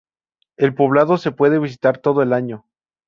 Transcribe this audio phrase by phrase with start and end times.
[0.57, 2.65] El poblado se puede visitar todo el año.